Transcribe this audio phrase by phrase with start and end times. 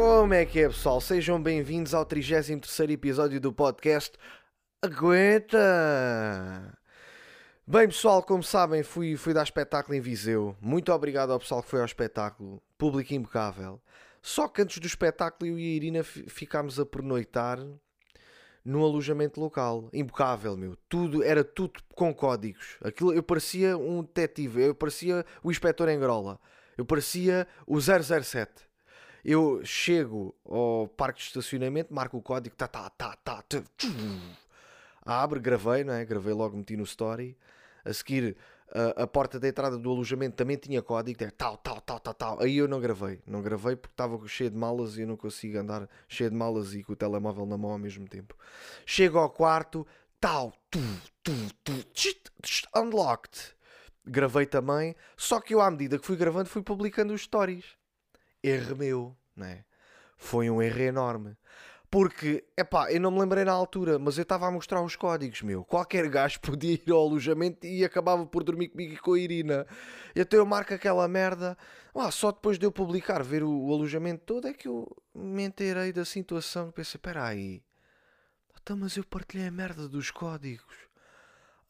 [0.00, 1.00] Como é que é, pessoal?
[1.00, 4.16] Sejam bem-vindos ao 33 episódio do podcast
[4.80, 5.58] Aguenta!
[7.66, 10.56] Bem, pessoal, como sabem, fui, fui dar espetáculo em Viseu.
[10.60, 12.62] Muito obrigado ao pessoal que foi ao espetáculo.
[12.78, 13.82] Público impecável.
[14.22, 17.58] Só que antes do espetáculo, eu e a Irina ficámos a pernoitar
[18.64, 19.90] no alojamento local.
[19.92, 20.76] Impecável, meu.
[20.88, 22.76] Tudo, era tudo com códigos.
[22.84, 26.38] Aquilo, eu parecia um detetive, eu parecia o inspetor Engrola.
[26.76, 28.67] Eu parecia o 007.
[29.24, 33.62] Eu chego ao parque de estacionamento, marco o código, tá, tá, tá, tá, tá,
[35.04, 36.04] abre, gravei, não é?
[36.04, 37.36] Gravei logo, meti no story.
[37.84, 38.36] A seguir,
[38.72, 42.14] a, a porta da entrada do alojamento também tinha código, é tal, tal, tal, tal,
[42.14, 42.42] tal.
[42.42, 45.58] Aí eu não gravei, não gravei porque estava cheio de malas e eu não consigo
[45.58, 48.36] andar cheio de malas e com o telemóvel na mão ao mesmo tempo.
[48.84, 49.86] Chego ao quarto,
[50.20, 50.80] tal, tu,
[51.22, 51.32] tu,
[51.64, 51.84] tu,
[52.76, 53.56] unlocked.
[54.06, 57.77] Gravei também, só que eu, à medida que fui gravando, fui publicando os stories.
[58.42, 59.64] Erro meu, né?
[60.16, 61.36] Foi um erro enorme.
[61.90, 65.40] Porque, epá, eu não me lembrei na altura, mas eu estava a mostrar os códigos,
[65.40, 65.64] meu.
[65.64, 69.66] Qualquer gajo podia ir ao alojamento e acabava por dormir comigo e com a Irina.
[70.14, 71.56] E até eu marco aquela merda.
[71.94, 75.44] Ah, só depois de eu publicar, ver o, o alojamento todo, é que eu me
[75.44, 76.70] enterei da situação.
[76.70, 77.62] Pensei, espera aí.
[78.60, 80.87] Então, mas eu partilhei a merda dos códigos.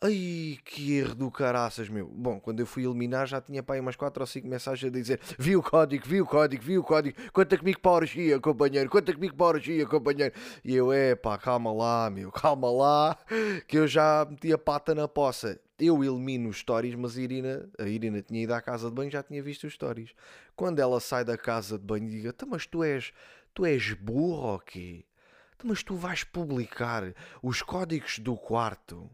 [0.00, 2.06] Ai, que erro do caraças, meu.
[2.06, 4.94] Bom, quando eu fui eliminar já tinha para aí umas 4 ou 5 mensagens a
[4.94, 8.38] dizer Vi o código, vi o código, vi o código Conta comigo para a orgia,
[8.38, 10.32] companheiro Conta comigo para a orgia, companheiro
[10.64, 13.18] E eu, é pá, calma lá, meu Calma lá,
[13.66, 17.68] que eu já meti a pata na poça eu elimino os stories, mas a Irina,
[17.78, 20.12] a Irina tinha ido à casa de banho já tinha visto os stories.
[20.56, 23.12] Quando ela sai da casa de banho, diga: Mas tu és,
[23.54, 25.04] tu és burro ou quê?
[25.62, 29.08] Mas tu vais publicar os códigos do quarto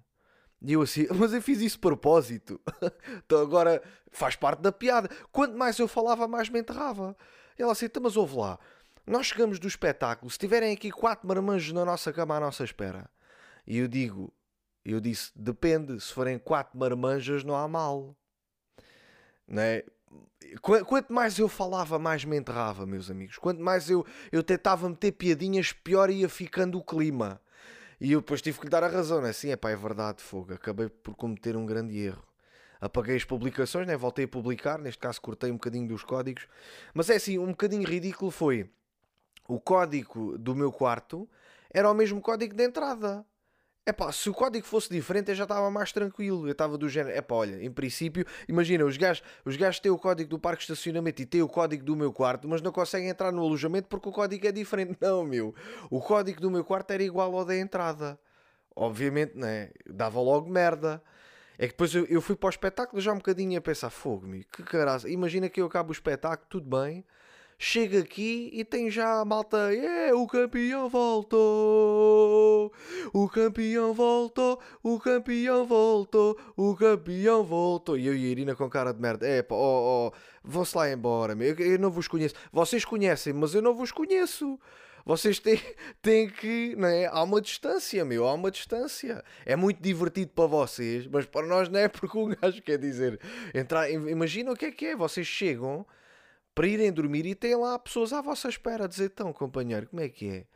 [0.67, 2.61] e eu assim, mas eu fiz isso de propósito.
[3.25, 5.11] então agora faz parte da piada.
[5.31, 7.15] Quanto mais eu falava, mais me enterrava.
[7.59, 8.59] E ela assim, então, mas ouve lá.
[9.07, 13.11] Nós chegamos do espetáculo, se tiverem aqui quatro marmanjos na nossa cama à nossa espera.
[13.67, 14.33] E eu digo,
[14.83, 18.17] eu disse, depende, se forem quatro marmanjas não há mal.
[19.47, 19.83] Né?
[20.63, 23.37] Quanto mais eu falava, mais me enterrava, meus amigos.
[23.37, 27.41] Quanto mais eu, eu tentava meter piadinhas, pior ia ficando o clima.
[28.01, 29.33] E eu depois tive que lhe dar a razão, né?
[29.33, 30.55] Sim, é pá, é verdade, fogo.
[30.55, 32.23] Acabei por cometer um grande erro.
[32.81, 33.97] Apaguei as publicações, né?
[33.97, 36.47] Voltei a publicar, neste caso cortei um bocadinho dos códigos.
[36.93, 38.69] Mas é assim, um bocadinho ridículo foi
[39.47, 41.29] o código do meu quarto
[41.75, 43.27] era o mesmo código de entrada.
[43.87, 46.47] É pá, se o código fosse diferente eu já estava mais tranquilo.
[46.49, 49.93] Eu estava do género, é pá, olha, em princípio, imagina, os gajos, os gajos têm
[49.93, 52.73] o código do parque de estacionamento e têm o código do meu quarto, mas não
[52.73, 54.97] conseguem entrar no alojamento porque o código é diferente.
[55.01, 55.55] Não, meu.
[55.91, 58.19] O código do meu quarto era igual ao da entrada.
[58.75, 59.71] Obviamente, né?
[59.87, 61.03] Dava logo merda.
[61.59, 64.27] É que depois eu, eu fui para o espetáculo já um bocadinho a pensar, fogo,
[64.27, 65.07] meu, que caralho.
[65.09, 67.05] Imagina que eu acabo o espetáculo, tudo bem
[67.65, 72.71] chega aqui e tem já a malta, yeah, o campeão voltou,
[73.11, 77.97] o campeão voltou, o campeão voltou, o campeão voltou.
[77.97, 80.13] E eu e a Irina com cara de merda, é pá, oh, oh,
[80.45, 81.55] vão-se lá embora, meu.
[81.55, 82.35] Eu, eu não vos conheço.
[82.53, 84.61] Vocês conhecem, mas eu não vos conheço.
[85.07, 85.59] Vocês têm,
[86.03, 87.07] têm que, não é?
[87.07, 89.25] Há uma distância, meu, há uma distância.
[89.47, 93.19] É muito divertido para vocês, mas para nós não é porque um gajo quer dizer.
[93.55, 94.97] Entrar, imagina o que é que é.
[94.97, 95.87] Vocês chegam
[96.55, 100.03] para irem dormir e têm lá pessoas à vossa espera a dizer: então, companheiro, como
[100.03, 100.47] é que é?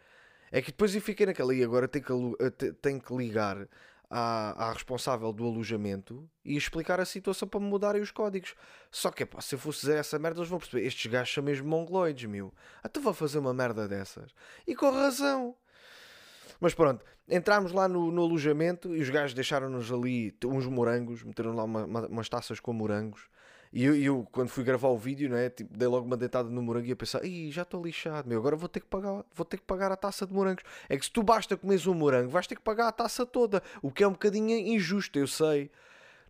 [0.51, 3.69] É que depois eu fiquei naquela e agora tenho que, tenho que ligar
[4.09, 8.55] à, à responsável do alojamento e explicar a situação para me mudarem os códigos.
[8.91, 11.45] Só que pá, se eu fosse dizer essa merda, eles vão perceber: estes gajos são
[11.45, 12.53] mesmo mongoloides, meu.
[12.83, 14.33] Até vou fazer uma merda dessas.
[14.67, 15.55] E com razão.
[16.61, 21.55] Mas pronto, entramos lá no, no alojamento e os gajos deixaram-nos ali uns morangos, meteram
[21.55, 23.29] lá uma, uma, umas taças com morangos.
[23.73, 26.63] E eu, eu, quando fui gravar o vídeo, né, tipo, dei logo uma deitada no
[26.63, 29.45] morango e a pensar, Ih, já estou lixado, meu, agora vou ter, que pagar, vou
[29.45, 30.65] ter que pagar a taça de morangos.
[30.89, 33.63] É que se tu basta comeres um morango, vais ter que pagar a taça toda,
[33.83, 35.71] o que é um bocadinho injusto, eu sei.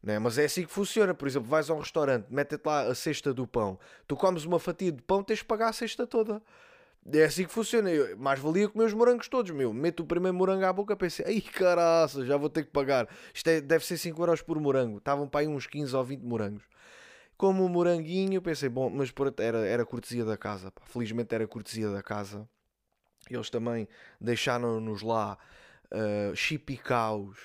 [0.02, 0.18] Né?
[0.18, 1.12] Mas é assim que funciona.
[1.14, 4.58] Por exemplo, vais a um restaurante, mete-te lá a cesta do pão, tu comes uma
[4.58, 6.42] fatia de pão, tens de pagar a cesta toda.
[7.10, 7.90] É assim que funciona.
[7.90, 9.72] Eu, mais valia comer os morangos todos, meu.
[9.72, 13.08] Meto o primeiro morango à boca, pensei, ai caraça, já vou ter que pagar.
[13.32, 14.98] Isto é, deve ser 5 euros por morango.
[14.98, 16.64] Estavam para aí uns 15 ou 20 morangos
[17.38, 20.82] como o moranguinho, pensei, bom, mas era, era cortesia da casa, pá.
[20.84, 22.48] felizmente era cortesia da casa.
[23.30, 23.88] Eles também
[24.20, 25.38] deixaram-nos lá
[25.92, 27.38] uh, chipicaus,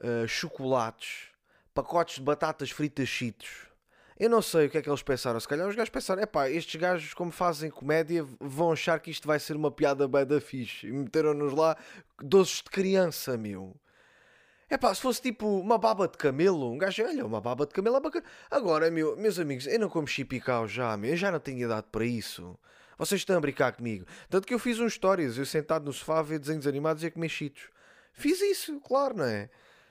[0.00, 1.30] uh, chocolates,
[1.74, 3.66] pacotes de batatas fritas chitos.
[4.16, 5.40] Eu não sei o que é que eles pensaram.
[5.40, 9.10] Se calhar os gajos pensaram: é pá, estes gajos, como fazem comédia, vão achar que
[9.10, 10.86] isto vai ser uma piada bem da fixe.
[10.86, 11.76] E meteram-nos lá
[12.20, 13.76] doces de criança, meu.
[14.70, 17.72] É pá, se fosse tipo uma baba de camelo, um gajo, olha, uma baba de
[17.72, 18.24] camelo é bacana.
[18.50, 21.86] Agora, meu, meus amigos, eu não como chipicau já, meu, eu já não tenho idade
[21.90, 22.58] para isso.
[22.98, 24.04] Vocês estão a brincar comigo.
[24.28, 27.06] Tanto que eu fiz uns stories, eu sentado no sofá a ver desenhos animados e
[27.06, 27.70] a comer cheetos.
[28.12, 29.48] Fiz isso, claro, não é?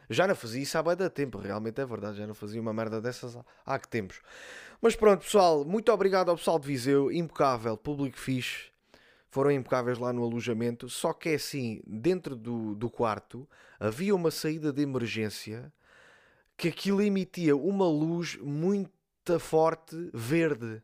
[0.09, 2.17] Já não fazia isso há bem da tempo, realmente é verdade.
[2.17, 4.21] Já não fazia uma merda dessas há que tempos.
[4.81, 8.69] Mas pronto, pessoal, muito obrigado ao pessoal de Viseu, impecável, público fixe.
[9.29, 10.89] Foram impecáveis lá no alojamento.
[10.89, 13.47] Só que é assim, dentro do, do quarto
[13.79, 15.71] havia uma saída de emergência
[16.55, 20.81] que aquilo emitia uma luz muito forte verde.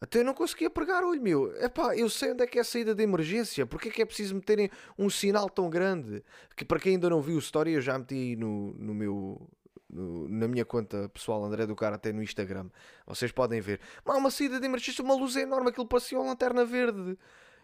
[0.00, 1.54] Até eu não conseguia pregar olho, meu.
[1.56, 3.66] Epá, eu sei onde é que é a saída de emergência.
[3.66, 6.24] Porque é que é preciso meterem um sinal tão grande?
[6.56, 9.48] Que para quem ainda não viu a história, eu já meti no, no meu...
[9.90, 12.68] Na minha conta pessoal André do Cara até no Instagram.
[13.06, 13.80] Vocês podem ver.
[14.04, 17.18] Mas uma saída de emergência, uma luz enorme, aquilo parecia uma lanterna verde.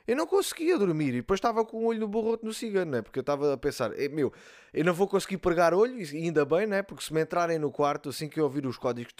[0.06, 3.02] Eu não conseguia dormir e depois estava com o olho no borroto no cigano, né?
[3.02, 4.32] Porque eu estava a pensar, meu,
[4.72, 6.82] eu não vou conseguir pregar olho, e ainda bem, né?
[6.82, 9.14] Porque se me entrarem no quarto, assim que eu ouvir os códigos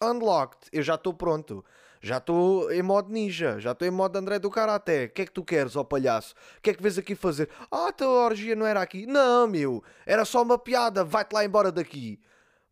[0.00, 1.64] unlocked, eu já estou pronto.
[2.00, 5.06] Já estou em modo ninja, já estou em modo André do Karaté.
[5.06, 6.34] O que é que tu queres, ó palhaço?
[6.58, 7.48] O que é que vês aqui fazer?
[7.70, 9.06] Ah, a tua orgia não era aqui.
[9.06, 12.20] Não, meu, era só uma piada, vai-te lá embora daqui.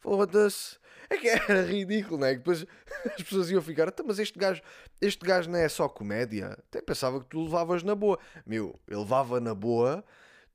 [0.00, 0.76] Foda-se.
[1.12, 2.34] É que era ridículo, não é?
[2.34, 2.64] Depois
[3.04, 4.62] as pessoas iam ficar, então, mas este gajo,
[5.00, 6.56] este gajo não é só comédia.
[6.68, 8.18] Até pensava que tu levavas na boa.
[8.46, 10.02] Meu, eu levava na boa,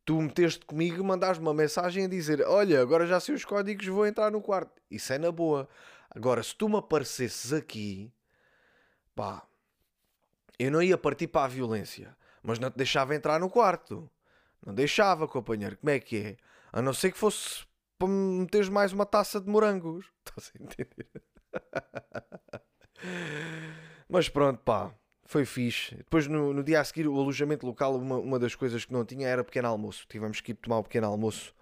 [0.04, 4.08] tu meteste comigo, mandaste uma mensagem a dizer: Olha, agora já sei os códigos, vou
[4.08, 4.82] entrar no quarto.
[4.90, 5.70] Isso é na boa.
[6.10, 8.12] Agora, se tu me aparecesses aqui
[9.14, 9.44] pá,
[10.60, 14.10] eu não ia partir para a violência, mas não te deixava entrar no quarto.
[14.66, 15.78] Não deixava, companheiro.
[15.78, 16.38] Como é que é?
[16.72, 17.66] A não ser que fosse
[17.98, 20.06] para me meteres mais uma taça de morangos.
[20.26, 21.10] Estás a entender?
[24.08, 24.94] mas pronto, pá.
[25.26, 25.96] Foi fixe.
[25.96, 29.04] Depois, no, no, dia a seguir, o alojamento local, uma, uma das coisas que não
[29.04, 30.06] tinha era pequeno almoço.
[30.08, 31.54] Tivemos que ir tomar o pequeno almoço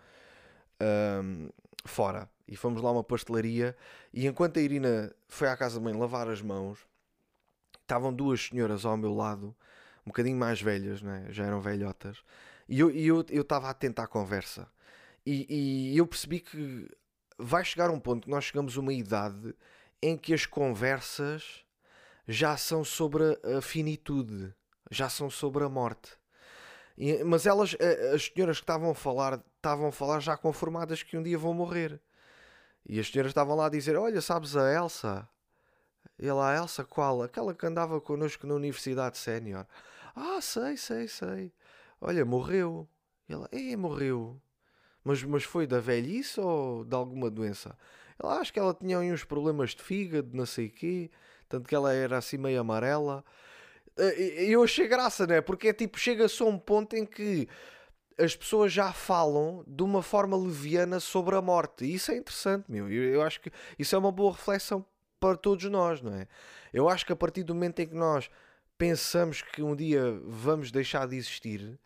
[1.23, 1.49] um,
[1.83, 2.29] fora.
[2.47, 3.75] E fomos lá a uma pastelaria.
[4.13, 6.85] E enquanto a Irina foi à casa da mãe lavar as mãos,
[7.81, 9.55] estavam duas senhoras ao meu lado,
[10.05, 11.25] um bocadinho mais velhas, né?
[11.29, 12.23] já eram velhotas,
[12.67, 12.89] e eu
[13.21, 14.67] estava eu, eu atento à conversa.
[15.25, 16.89] E, e eu percebi que
[17.37, 19.55] vai chegar um ponto que nós chegamos a uma idade
[20.01, 21.65] em que as conversas
[22.27, 23.23] já são sobre
[23.57, 24.53] a finitude,
[24.91, 26.11] já são sobre a morte.
[26.97, 27.75] E, mas elas,
[28.13, 31.53] as senhoras que estavam a falar, estavam a falar já conformadas que um dia vão
[31.53, 31.99] morrer.
[32.87, 35.27] E as senhoras estavam lá a dizer: Olha, sabes a Elsa?
[36.17, 37.23] E lá, a Elsa qual?
[37.23, 39.65] Aquela que andava connosco na Universidade Sénior.
[40.15, 41.53] Ah, sei, sei, sei.
[41.99, 42.87] Olha, morreu.
[43.27, 44.39] Ela, é, morreu.
[45.05, 47.77] Mas, mas foi da velhice ou de alguma doença?
[48.21, 51.11] Ela, acho que ela tinha uns problemas de fígado, não sei o quê.
[51.47, 53.23] Tanto que ela era assim meio amarela.
[53.97, 55.41] Eh, eu achei graça, né?
[55.41, 57.47] Porque é tipo, chega-se a um ponto em que
[58.17, 61.85] as pessoas já falam de uma forma leviana sobre a morte.
[61.85, 62.89] E isso é interessante, meu.
[62.89, 64.83] Eu, eu acho que isso é uma boa reflexão
[65.19, 66.27] para todos nós, não é?
[66.73, 68.29] Eu acho que a partir do momento em que nós
[68.77, 71.79] pensamos que um dia vamos deixar de existir,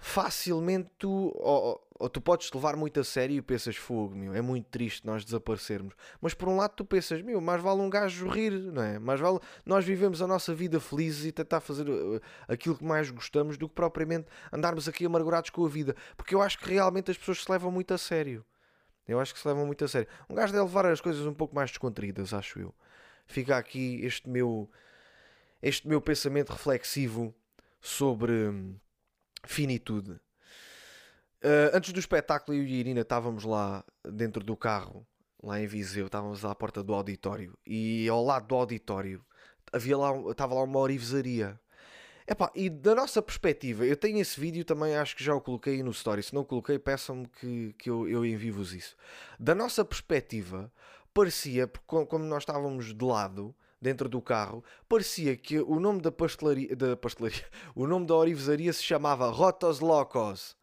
[0.00, 4.34] facilmente tu, ou, ou tu podes te levar muito a sério e pensas, fogo, meu,
[4.34, 5.94] é muito triste nós desaparecermos.
[6.20, 8.98] Mas por um lado tu pensas, meu, mais vale um gajo rir, não é?
[8.98, 13.10] Mais vale nós vivemos a nossa vida felizes e tentar fazer uh, aquilo que mais
[13.10, 15.94] gostamos do que propriamente andarmos aqui amargurados com a vida.
[16.16, 18.44] Porque eu acho que realmente as pessoas se levam muito a sério.
[19.06, 20.08] Eu acho que se levam muito a sério.
[20.30, 22.74] Um gajo deve levar as coisas um pouco mais descontraídas, acho eu.
[23.26, 24.70] Fica aqui este meu,
[25.60, 27.34] este meu pensamento reflexivo
[27.80, 28.76] sobre hum,
[29.44, 30.12] finitude.
[31.42, 35.06] Uh, antes do espetáculo, eu e a Irina estávamos lá dentro do carro,
[35.42, 39.24] lá em Viseu, estávamos à porta do auditório e ao lado do auditório
[39.72, 41.58] havia lá, estava lá uma orivesaria
[42.30, 45.82] Epá, e da nossa perspectiva, eu tenho esse vídeo também, acho que já o coloquei
[45.82, 46.22] no story.
[46.22, 48.96] Se não coloquei, peçam-me que, que eu, eu envio-vos isso.
[49.36, 50.72] Da nossa perspectiva,
[51.12, 56.74] parecia, como nós estávamos de lado, dentro do carro, parecia que o nome da pastelaria,
[56.76, 57.44] da pastelaria,
[57.74, 60.56] o nome da orivesaria se chamava Rotos Locos.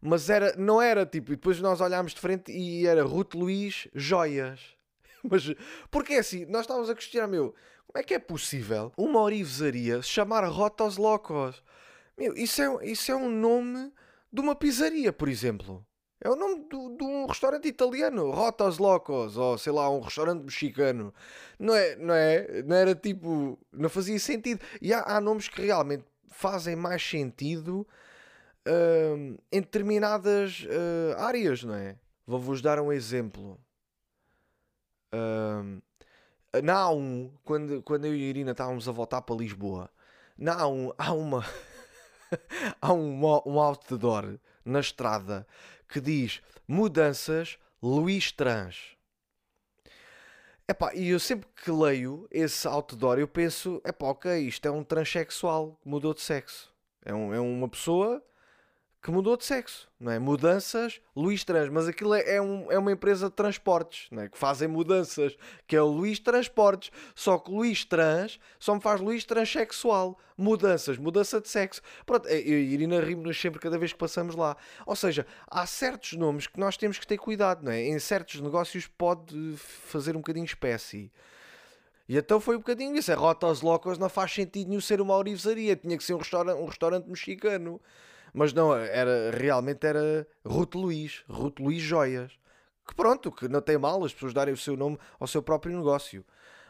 [0.00, 3.88] Mas era, não era tipo, e depois nós olhámos de frente e era Ruth Luís
[3.94, 4.60] Joias.
[5.22, 5.54] Mas,
[5.90, 7.54] porque é assim, nós estávamos a questionar, meu,
[7.86, 11.62] como é que é possível uma orivesaria se chamar Rotos Locos?
[12.16, 13.92] Meu, isso é, isso é um nome
[14.32, 15.84] de uma pizzaria, por exemplo.
[16.22, 21.14] É o nome de um restaurante italiano, Rotos Locos, ou sei lá, um restaurante mexicano.
[21.58, 24.60] Não é, não é, não era tipo, não fazia sentido.
[24.82, 27.86] E há, há nomes que realmente fazem mais sentido
[28.68, 31.96] uh, em determinadas uh, áreas, não é?
[32.26, 33.58] Vou-vos dar um exemplo.
[35.14, 35.80] Uh,
[36.62, 39.90] na A1, quando, quando eu e a Irina estávamos a voltar para Lisboa,
[40.36, 41.44] na A1 há uma.
[42.80, 45.46] há um, um outdoor na estrada
[45.90, 48.96] que diz Mudanças Luís Trans.
[50.68, 54.84] Epá, e eu sempre que leio esse outdoor, eu penso, epá, ok, isto é um
[54.84, 56.72] transexual que mudou de sexo.
[57.04, 58.24] É, um, é uma pessoa
[59.02, 60.18] que mudou de sexo, não é?
[60.18, 64.28] Mudanças, Luís Trans, mas aquilo é, é, um, é uma empresa de transportes, não é?
[64.28, 65.34] Que fazem mudanças,
[65.66, 70.98] que é o Luís Transportes, só que Luís Trans só me faz Luís Transsexual, mudanças,
[70.98, 71.80] mudança de sexo.
[72.04, 74.54] Pronto, é, eu e Irina rimos sempre cada vez que passamos lá.
[74.84, 77.80] Ou seja, há certos nomes que nós temos que ter cuidado, não é?
[77.80, 81.10] Em certos negócios pode fazer um bocadinho espécie.
[82.06, 83.10] E então foi um bocadinho isso.
[83.10, 85.74] É Rotas Locos não faz sentido nenhum ser uma orivesaria.
[85.74, 87.80] Tinha que ser um restaurante, um restaurante mexicano.
[88.32, 92.32] Mas não, era, realmente era Ruth Luís, Ruth Luís Joias.
[92.86, 95.76] Que pronto, que não tem mal as pessoas darem o seu nome ao seu próprio
[95.76, 96.24] negócio.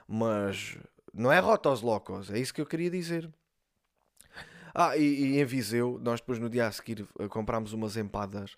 [0.07, 0.77] Mas
[1.13, 3.31] não é Rotos Locos, é isso que eu queria dizer.
[4.75, 8.57] Ah, e, e em Viseu, nós depois no dia a seguir eh, comprámos umas empadas.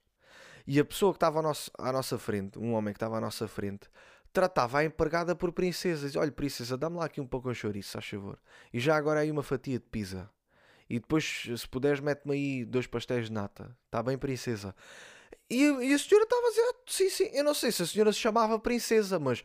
[0.66, 3.20] E a pessoa que estava à, nosso, à nossa frente, um homem que estava à
[3.20, 3.88] nossa frente,
[4.32, 6.06] tratava a empregada por princesa.
[6.06, 8.38] Diz, Olha, princesa, dá-me lá aqui um pouco de chouriço, faz favor.
[8.72, 10.30] E já agora aí uma fatia de pizza.
[10.92, 13.74] E depois, se puderes, mete-me aí dois pastéis de nata.
[13.86, 14.74] Está bem, princesa?
[15.48, 17.30] E, e a senhora estava a dizer: ah, sim, sim.
[17.32, 19.42] Eu não sei se a senhora se chamava princesa, mas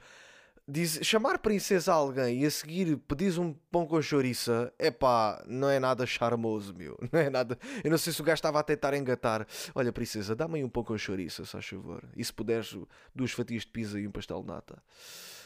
[0.67, 5.41] diz, chamar princesa a alguém e a seguir pedis um pão com chouriça, é pá,
[5.47, 6.99] não é nada charmoso, meu.
[7.13, 7.57] Não é nada.
[7.81, 9.47] Eu não sei se o gajo estava a tentar engatar.
[9.73, 12.03] Olha, princesa, dá-me aí um pão com chouriça, só favor.
[12.13, 12.77] E se puderes,
[13.15, 14.83] duas fatias de pizza e um pastel de nata.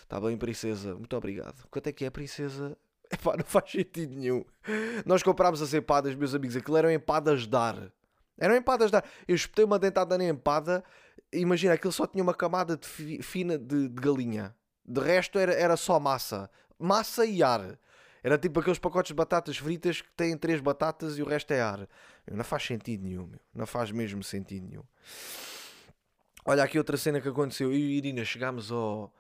[0.01, 0.95] Está bem, princesa?
[0.95, 1.63] Muito obrigado.
[1.69, 2.75] Quanto é que é, princesa?
[3.13, 4.45] Epá, não faz sentido nenhum.
[5.05, 7.91] Nós comprámos as empadas, meus amigos, aquilo eram empadas dar.
[8.37, 9.03] Eram empadas dar.
[9.27, 10.83] Eu espetei uma dentada na empada,
[11.31, 14.55] imagina, aquilo só tinha uma camada de fi, fina de, de, galinha.
[14.85, 16.49] De resto era, era só massa.
[16.79, 17.77] Massa e ar.
[18.23, 21.61] Era tipo aqueles pacotes de batatas fritas que têm três batatas e o resto é
[21.61, 21.87] ar.
[22.31, 23.39] Não faz sentido nenhum, meu.
[23.53, 24.83] Não faz mesmo sentido nenhum.
[26.45, 27.71] Olha aqui outra cena que aconteceu.
[27.71, 29.13] Eu e Irina chegámos ao,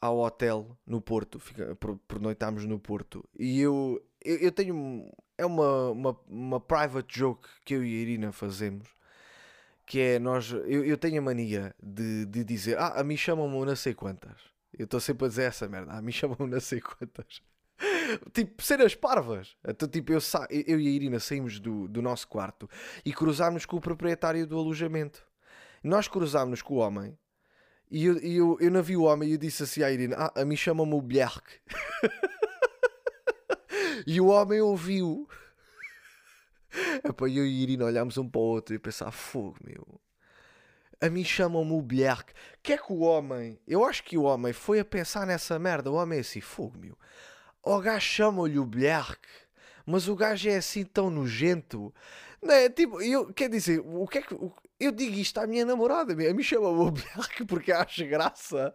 [0.00, 1.76] ao hotel no Porto, fica,
[2.06, 5.10] pernoitámos no Porto, e eu, eu, eu, tenho.
[5.38, 8.88] É uma, uma, uma private joke que eu e a Irina fazemos,
[9.84, 10.50] que é nós.
[10.50, 14.40] Eu, eu tenho a mania de, de dizer, ah, a mim chamam-me não sei quantas.
[14.76, 17.42] Eu estou sempre a dizer essa merda, ah, a mim chamam-me não sei quantas.
[18.32, 19.56] tipo, cenas parvas.
[19.66, 22.68] Então, tipo, eu, sa eu e a Irina saímos do, do nosso quarto
[23.04, 25.24] e cruzámos com o proprietário do alojamento.
[25.82, 27.16] Nós cruzámos com o homem
[27.90, 30.40] e eu, eu, eu não vi o homem e eu disse assim à Irina: Ah,
[30.40, 31.44] a mim chama-me o Bjerk.
[34.06, 35.28] e o homem ouviu.
[37.04, 39.86] Epá, eu e a Irina olhámos um para o outro e pensar: Fogo, meu.
[41.00, 42.32] A mim chamam-me o Bjerk.
[42.62, 43.60] Que é que o homem.
[43.66, 45.90] Eu acho que o homem foi a pensar nessa merda.
[45.90, 46.98] O homem é assim: Fogo, meu.
[47.62, 49.20] O gajo chama-lhe o Bjerk.
[49.84, 51.94] Mas o gajo é assim tão nojento.
[52.42, 52.68] Não é?
[52.68, 54.34] Tipo, eu, quer dizer, o que é que.
[54.78, 58.74] Eu digo isto à minha namorada, a mim chama-me Bjerk porque acho graça.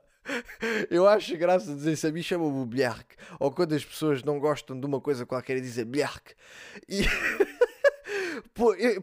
[0.89, 3.15] Eu acho graça dizer se a mim chama-me Bjerk.
[3.39, 6.35] Ou quando as pessoas não gostam de uma coisa qualquer e dizem Bjerk.
[6.87, 7.03] E...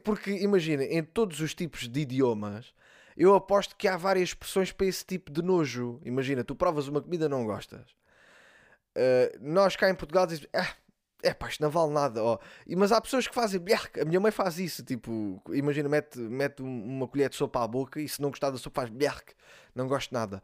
[0.05, 2.73] porque imagina, em todos os tipos de idiomas,
[3.17, 6.01] eu aposto que há várias expressões para esse tipo de nojo.
[6.05, 7.91] Imagina, tu provas uma comida não gostas.
[8.97, 10.49] Uh, nós cá em Portugal dizemos.
[10.55, 10.75] Ah,
[11.23, 12.23] é pá, isto não vale nada.
[12.23, 12.39] Ó.
[12.77, 13.61] Mas há pessoas que fazem.
[14.01, 14.83] A minha mãe faz isso.
[14.85, 18.59] Tipo, imagina, mete, mete uma colher de sopa à boca e se não gostar da
[18.59, 18.93] sopa faz.
[19.75, 20.43] Não gosto nada.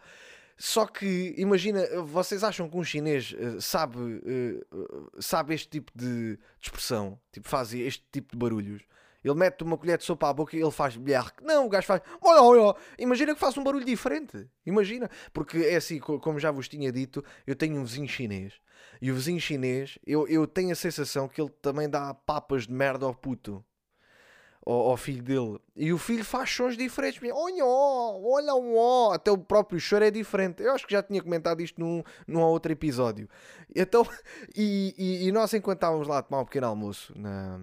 [0.57, 6.37] Só que, imagina, vocês acham que um chinês uh, sabe, uh, sabe este tipo de,
[6.37, 7.19] de expressão?
[7.33, 8.83] Tipo, faz este tipo de barulhos?
[9.25, 11.43] Ele mete uma colher de sopa à boca e ele faz blerk.
[11.43, 12.03] Não, o gajo faz.
[12.21, 12.77] Olha, olha.
[12.99, 14.47] Imagina que faça um barulho diferente.
[14.67, 15.11] Imagina.
[15.33, 18.53] Porque é assim, como já vos tinha dito, eu tenho um vizinho chinês.
[19.01, 22.73] E o vizinho chinês, eu, eu tenho a sensação que ele também dá papas de
[22.73, 23.65] merda ao puto.
[24.67, 25.59] Ao, ao filho dele.
[25.75, 27.19] E o filho faz sons diferentes.
[27.33, 29.15] Olha, olha, olha.
[29.15, 30.63] Até o próprio choro é diferente.
[30.63, 33.27] Eu acho que já tinha comentado isto num, num outro episódio.
[33.75, 34.07] Então,
[34.55, 37.59] e, e, e nós, enquanto estávamos lá a tomar um pequeno almoço na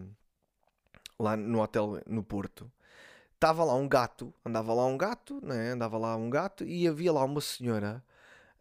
[1.22, 2.72] lá no hotel no Porto,
[3.36, 5.72] estava lá um gato, andava lá um gato, né?
[5.72, 8.04] andava lá um gato e havia lá uma senhora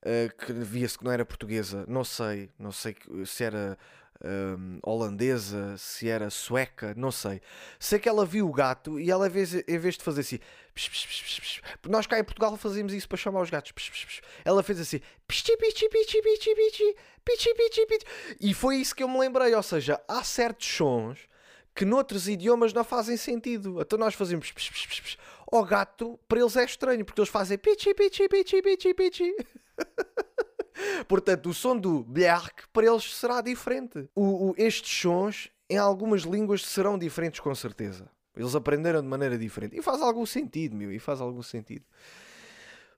[0.03, 3.79] uh, que via-se que não era portuguesa, não sei, não sei se era
[4.25, 7.41] um, holandesa, se era sueca, não sei.
[7.79, 10.39] Sei que ela viu o gato e ela, em vez, em vez de fazer assim,
[10.75, 13.73] psh, psh, psh, nós cá em Portugal fazemos isso para chamar os gatos,
[14.45, 15.01] ela fez assim,
[18.41, 19.55] e foi isso que eu me lembrei.
[19.55, 21.30] Ou seja, há certos sons
[21.75, 23.81] que noutros idiomas não fazem sentido.
[23.81, 25.19] Então nós fazemos psh, psh, psh,
[25.51, 29.37] ao gato, para eles é estranho, porque eles fazem pichi, pichi, pichi, pichi, pichi.
[31.09, 34.09] Portanto, o som do blerk para eles será diferente.
[34.15, 38.09] O, o, estes sons, em algumas línguas, serão diferentes com certeza.
[38.37, 39.77] Eles aprenderam de maneira diferente.
[39.77, 41.85] E faz algum sentido, meu, e faz algum sentido.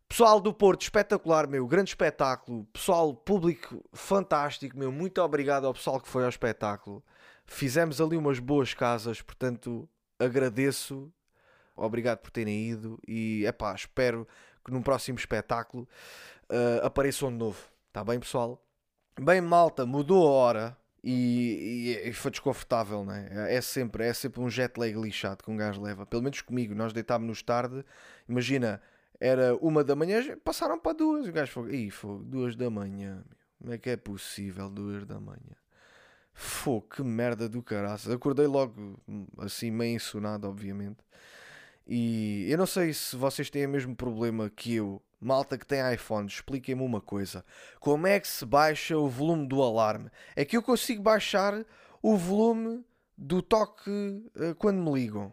[0.09, 2.67] Pessoal do Porto, espetacular, meu, grande espetáculo.
[2.67, 4.93] Pessoal, público fantástico, meu.
[4.93, 7.03] Muito obrigado ao pessoal que foi ao espetáculo.
[7.53, 9.87] Fizemos ali umas boas casas, portanto,
[10.19, 11.13] agradeço.
[11.77, 14.27] Obrigado por terem ido e, é pá, espero
[14.65, 15.87] que num próximo espetáculo
[16.49, 17.63] uh, apareçam de novo.
[17.89, 18.65] Está bem, pessoal?
[19.21, 23.55] Bem, malta, mudou a hora e, e, e, foi desconfortável, não é?
[23.55, 26.07] É sempre, é sempre um jet lag lixado que um gajo leva.
[26.07, 27.85] Pelo menos comigo, nós deitámos-nos tarde.
[28.27, 28.81] Imagina,
[29.21, 31.29] era uma da manhã, passaram para duas.
[31.29, 33.23] O gajo foi, ih, foi duas da manhã.
[33.59, 35.62] Como é que é possível duas da manhã?
[36.35, 38.13] Fô, que merda do caraças.
[38.13, 38.99] Acordei logo
[39.39, 40.99] assim, meio ensonado, obviamente.
[41.87, 45.03] E eu não sei se vocês têm o mesmo problema que eu.
[45.21, 47.45] Malta que tem iPhone, expliquem-me uma coisa.
[47.79, 50.11] Como é que se baixa o volume do alarme?
[50.35, 51.65] É que eu consigo baixar
[52.03, 52.85] o volume
[53.17, 55.33] do toque uh, quando me ligam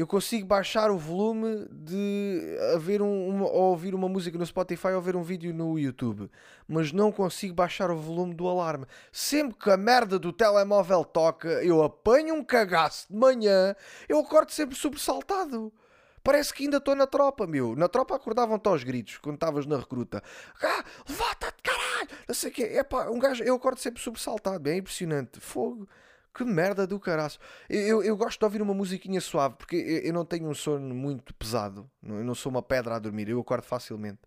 [0.00, 4.88] eu consigo baixar o volume de haver um, uma, ou ouvir uma música no Spotify
[4.88, 6.30] ou ver um vídeo no YouTube,
[6.66, 8.86] mas não consigo baixar o volume do alarme.
[9.12, 13.76] Sempre que a merda do telemóvel toca, eu apanho um cagaço de manhã,
[14.08, 15.70] eu acordo sempre sobressaltado.
[16.24, 17.76] Parece que ainda estou na tropa, meu.
[17.76, 20.22] Na tropa acordavam-te aos gritos quando estavas na recruta.
[20.62, 22.08] Ah, levanta-te, caralho!
[22.26, 22.62] Não sei o quê.
[22.62, 24.66] Epá, um gajo, eu acordo sempre sobressaltado.
[24.68, 25.40] É impressionante.
[25.40, 25.86] Fogo.
[26.32, 27.38] Que merda do caraço.
[27.68, 30.54] Eu, eu, eu, gosto de ouvir uma musiquinha suave porque eu, eu, não tenho um
[30.54, 31.90] sono muito pesado.
[32.02, 34.20] Eu não sou uma pedra a dormir, eu acordo facilmente.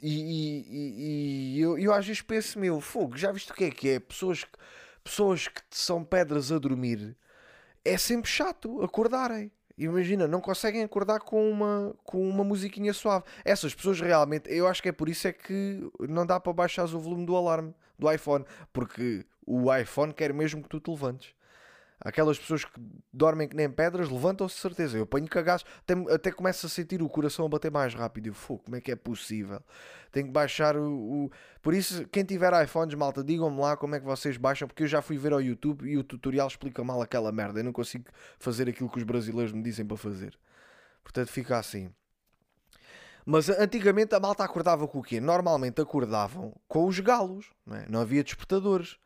[0.00, 3.70] E, e, e eu, eu às vezes penso, meu, fogo, já viste o que é
[3.70, 4.00] que é?
[4.00, 4.44] Pessoas,
[5.04, 7.16] pessoas que são pedras a dormir
[7.84, 9.50] é sempre chato acordarem.
[9.78, 13.24] Imagina, não conseguem acordar com uma, com uma musiquinha suave.
[13.44, 16.84] Essas pessoas realmente, eu acho que é por isso é que não dá para baixar
[16.84, 21.34] o volume do alarme do iPhone, porque o iPhone quer mesmo que tu te levantes.
[22.04, 22.80] Aquelas pessoas que
[23.12, 24.98] dormem que nem pedras levantam-se de certeza.
[24.98, 28.26] Eu ponho cagaço, até, até começo a sentir o coração a bater mais rápido.
[28.26, 29.62] Eu, fogo, como é que é possível?
[30.10, 31.30] Tenho que baixar o, o.
[31.62, 34.88] Por isso, quem tiver iPhones, malta, digam-me lá como é que vocês baixam, porque eu
[34.88, 37.60] já fui ver ao YouTube e o tutorial explica mal aquela merda.
[37.60, 40.36] Eu não consigo fazer aquilo que os brasileiros me dizem para fazer.
[41.04, 41.88] Portanto, fica assim.
[43.24, 45.20] Mas antigamente a malta acordava com o quê?
[45.20, 47.86] Normalmente acordavam com os galos, não, é?
[47.88, 48.98] não havia despertadores.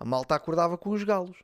[0.00, 1.36] A malta acordava com os galos.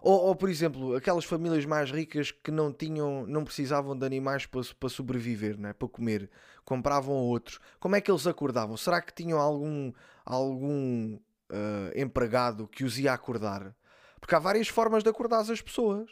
[0.00, 4.46] Ou, ou, por exemplo, aquelas famílias mais ricas que não tinham, não precisavam de animais
[4.46, 5.74] para, para sobreviver, né?
[5.74, 6.30] para comer,
[6.64, 7.58] compravam outros.
[7.78, 8.76] Como é que eles acordavam?
[8.78, 9.92] Será que tinham algum,
[10.24, 13.74] algum uh, empregado que os ia acordar?
[14.20, 16.08] Porque há várias formas de acordar as pessoas.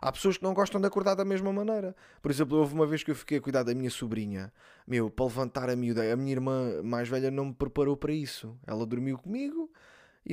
[0.00, 1.94] Há pessoas que não gostam de acordar da mesma maneira.
[2.20, 4.52] Por exemplo, houve uma vez que eu fiquei a cuidar da minha sobrinha.
[4.86, 8.58] Meu, para levantar a miúda, a minha irmã mais velha não me preparou para isso.
[8.66, 9.70] Ela dormiu comigo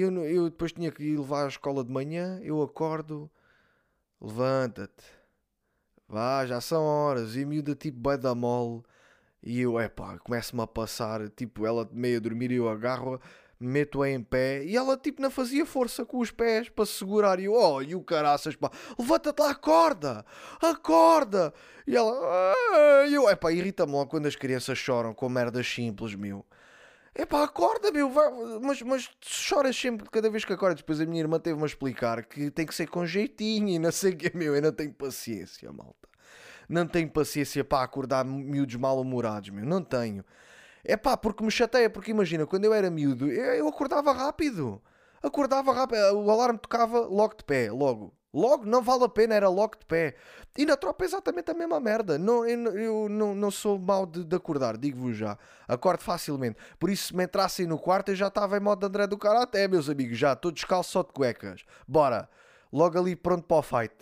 [0.01, 2.39] eu, eu depois tinha que ir levar à escola de manhã.
[2.41, 3.29] Eu acordo,
[4.21, 5.03] levanta-te,
[6.07, 7.35] vá, já são horas.
[7.35, 8.83] E a miúda tipo vai da mole.
[9.41, 13.19] E eu, é pá, começo-me a passar, tipo, ela meio a dormir e eu agarro-a
[13.63, 17.45] meto-a em pé e ela tipo não fazia força com os pés para segurar e
[17.45, 20.25] eu, oh, e o caraças, pá, levanta-te lá, acorda,
[20.61, 21.53] acorda.
[21.87, 25.67] E ela, ah, e eu, é pá, irrita-me logo quando as crianças choram com merdas
[25.67, 26.45] simples, meu.
[27.15, 28.27] É pá, acorda, meu, vai,
[28.59, 30.77] mas, mas choras sempre cada vez que acordas.
[30.79, 33.91] Depois a minha irmã teve-me a explicar que tem que ser com jeitinho e não
[33.91, 36.09] sei o que, meu, eu não tenho paciência, malta.
[36.67, 40.25] Não tenho paciência para acordar miúdos mal-humorados, meu, não tenho.
[40.83, 44.81] É pá, porque me chateia, porque imagina, quando eu era miúdo, eu acordava rápido.
[45.21, 48.13] Acordava rápido, o alarme tocava logo de pé, logo.
[48.33, 50.15] Logo, não vale a pena, era logo de pé.
[50.57, 52.17] E na tropa é exatamente a mesma merda.
[52.17, 55.37] Não, eu, eu não, não sou mau de, de acordar, digo-vos já.
[55.67, 56.57] Acordo facilmente.
[56.79, 59.67] Por isso, se me entrassem no quarto, eu já estava em modo André do Karaté,
[59.67, 60.17] meus amigos.
[60.17, 61.63] Já, estou descalço só de cuecas.
[61.87, 62.29] Bora.
[62.71, 63.93] Logo ali pronto para o fight.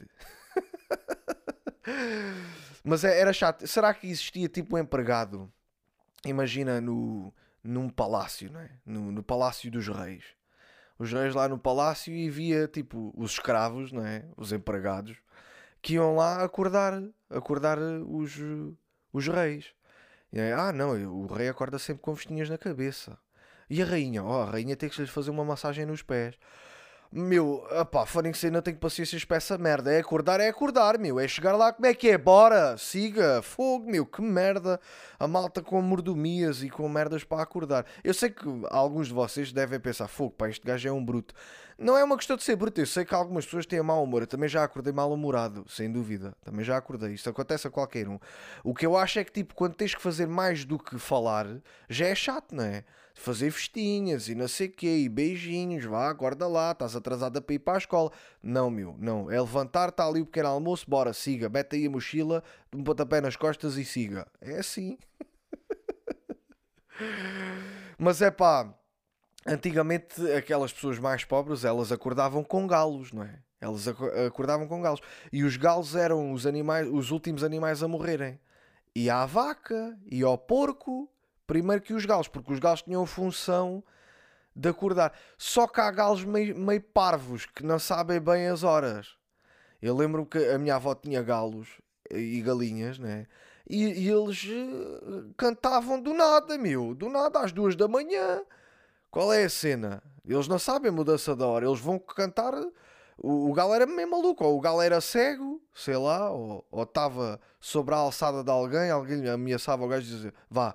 [2.83, 3.67] Mas é, era chato.
[3.67, 5.51] Será que existia tipo um empregado
[6.25, 8.69] imagina no, num palácio, não é?
[8.85, 10.23] no, no palácio dos reis.
[11.01, 14.23] Os reis lá no palácio e via tipo os escravos, não é?
[14.37, 15.17] os empregados,
[15.81, 18.37] que iam lá acordar, acordar os,
[19.11, 19.73] os reis.
[20.31, 23.17] E aí, ah, não, o rei acorda sempre com vestinhas na cabeça.
[23.67, 24.23] E a rainha?
[24.23, 26.35] Oh, a rainha tem que lhes fazer uma massagem nos pés.
[27.13, 29.91] Meu, opá, forem que não tenho paciência para essa merda.
[29.91, 31.19] É acordar, é acordar, meu.
[31.19, 32.17] É chegar lá, como é que é?
[32.17, 34.79] Bora, siga, fogo, meu, que merda.
[35.19, 37.85] A malta com mordomias e com merdas para acordar.
[38.01, 41.35] Eu sei que alguns de vocês devem pensar, fogo, pá, este gajo é um bruto.
[41.77, 44.21] Não é uma questão de ser bruto, eu sei que algumas pessoas têm mau humor.
[44.21, 46.33] Eu também já acordei mal-humorado, sem dúvida.
[46.45, 47.11] Também já acordei.
[47.11, 48.19] Isto acontece a qualquer um.
[48.63, 51.45] O que eu acho é que, tipo, quando tens que fazer mais do que falar,
[51.89, 52.85] já é chato, não é?
[53.21, 57.53] Fazer festinhas e não sei o quê, e beijinhos, vá, acorda lá, estás atrasada para
[57.53, 58.11] ir para a escola.
[58.41, 59.29] Não, meu, não.
[59.29, 63.21] É levantar, está ali o pequeno almoço, bora, siga, mete aí a mochila, um pontapé
[63.21, 64.25] nas costas e siga.
[64.41, 64.97] É assim.
[67.95, 68.73] Mas é pá,
[69.45, 73.37] antigamente aquelas pessoas mais pobres, elas acordavam com galos, não é?
[73.59, 74.99] Elas acordavam com galos.
[75.31, 78.39] E os galos eram os animais, os últimos animais a morrerem.
[78.95, 81.07] E à vaca e ao porco,
[81.51, 83.83] primeiro que os galos, porque os galos tinham a função
[84.55, 85.11] de acordar.
[85.37, 89.17] Só que há galos meio, meio parvos que não sabem bem as horas.
[89.81, 91.67] Eu lembro que a minha avó tinha galos
[92.09, 93.27] e galinhas, né?
[93.69, 98.41] E, e eles uh, cantavam do nada, meu, do nada às duas da manhã.
[99.09, 100.01] Qual é a cena?
[100.25, 102.53] Eles não sabem mudança da hora, eles vão cantar.
[103.17, 107.41] O, o galo era meio maluco, ou o galo era cego, sei lá, ou estava
[107.59, 110.73] sobre a alçada de alguém, alguém ameaçava o gajo e dizia: Vá,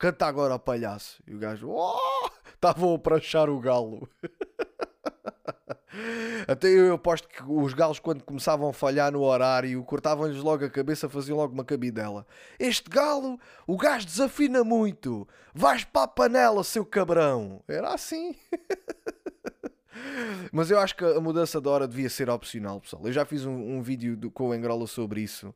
[0.00, 1.22] canta agora, palhaço.
[1.26, 2.30] E o gajo, oh!
[2.54, 4.08] estavam a pranchar o galo.
[6.48, 10.70] Até eu aposto que os galos, quando começavam a falhar no horário, cortavam-lhes logo a
[10.70, 12.26] cabeça, faziam logo uma cabidela.
[12.58, 15.28] Este galo, o gajo desafina muito.
[15.52, 17.62] Vais para a panela, seu cabrão.
[17.68, 18.34] Era assim.
[20.50, 23.02] Mas eu acho que a mudança de hora devia ser opcional, pessoal.
[23.04, 25.54] Eu já fiz um, um vídeo do, com o Engrola sobre isso.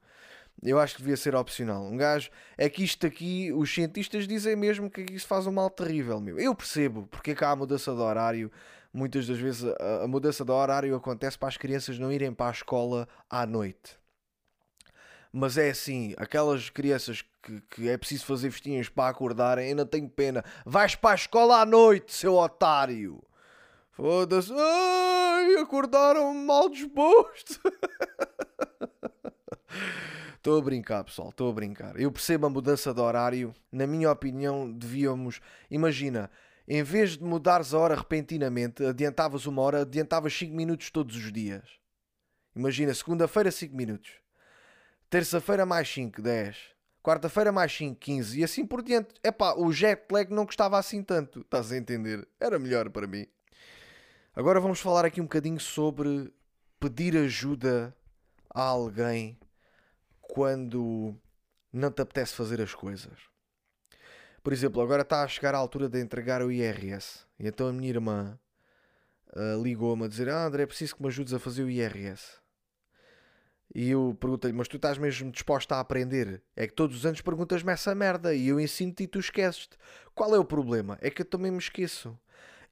[0.63, 1.85] Eu acho que devia ser opcional.
[1.85, 2.31] Um gajo.
[2.57, 6.39] É que isto aqui, os cientistas dizem mesmo que isso faz um mal terrível, meu.
[6.39, 8.51] Eu percebo porque é que há a mudança de horário.
[8.93, 9.65] Muitas das vezes
[10.03, 13.99] a, mudança de horário acontece para as crianças não irem para a escola à noite.
[15.33, 20.09] Mas é assim, aquelas crianças que, que é preciso fazer festinhas para acordarem, ainda tenho
[20.09, 20.45] pena.
[20.65, 23.21] Vais para a escola à noite, seu otário!
[23.91, 24.53] Foda-se.
[25.61, 27.61] Acordaram mal disposto.
[30.45, 31.99] Estou a brincar, pessoal, estou a brincar.
[31.99, 33.55] Eu percebo a mudança de horário.
[33.73, 35.41] Na minha opinião, devíamos.
[35.71, 36.31] Imagina,
[36.69, 41.33] em vez de mudares a hora repentinamente, adiantavas uma hora, adiantavas 5 minutos todos os
[41.33, 41.63] dias.
[42.55, 44.11] Imagina, segunda-feira 5 minutos.
[45.09, 46.59] Terça-feira mais 5, 10.
[47.03, 48.39] Quarta-feira mais 5, 15.
[48.39, 49.15] E assim por diante.
[49.25, 51.41] Epá, o jet lag não custava assim tanto.
[51.41, 52.29] Estás a entender?
[52.39, 53.27] Era melhor para mim.
[54.37, 56.31] Agora vamos falar aqui um bocadinho sobre
[56.79, 57.97] pedir ajuda
[58.51, 59.39] a alguém
[60.35, 61.15] quando
[61.73, 63.17] não te apetece fazer as coisas.
[64.43, 67.25] Por exemplo, agora está a chegar a altura de entregar o IRS.
[67.39, 68.37] E então a minha irmã
[69.29, 72.33] uh, ligou-me a dizer: Ah, André, preciso que me ajudes a fazer o IRS.
[73.73, 76.43] E eu perguntei-lhe: Mas tu estás mesmo disposta a aprender?
[76.57, 79.79] É que todos os anos perguntas-me essa merda e eu ensino-te e tu esqueces-te.
[80.17, 80.99] Qual é o problema?
[81.01, 82.19] É que eu também me esqueço.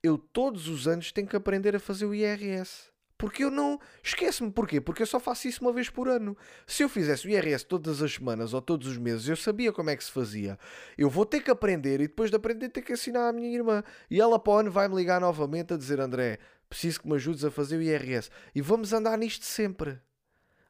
[0.03, 2.92] Eu todos os anos tenho que aprender a fazer o IRS.
[3.23, 3.79] Porque eu não.
[4.03, 4.51] Esquece-me.
[4.51, 4.81] Porquê?
[4.81, 6.37] Porque eu só faço isso uma vez por ano.
[6.67, 9.91] Se eu fizesse o IRS todas as semanas ou todos os meses, eu sabia como
[9.91, 10.59] é que se fazia.
[10.99, 13.85] Eu vou ter que aprender e depois de aprender, ter que ensinar à minha irmã.
[14.11, 17.45] E ela para o ano vai-me ligar novamente a dizer: André, preciso que me ajudes
[17.45, 18.29] a fazer o IRS.
[18.53, 20.01] E vamos andar nisto sempre.